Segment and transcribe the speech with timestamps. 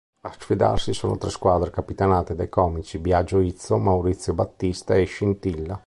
[0.23, 5.79] A sfidarsi sono tre squadre capitanate dai comici Biagio Izzo, Maurizio Battista e Scintilla.